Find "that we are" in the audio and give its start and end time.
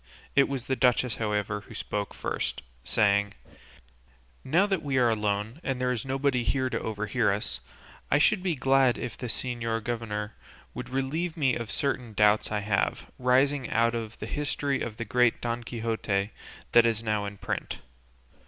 4.65-5.11